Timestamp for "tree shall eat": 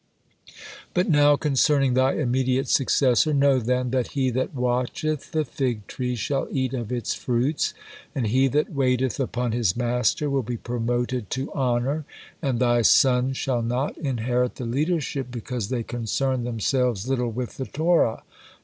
5.85-6.73